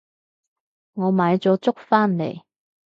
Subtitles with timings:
[0.93, 2.41] 我買咗粥返嚟